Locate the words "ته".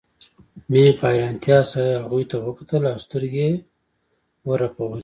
2.31-2.35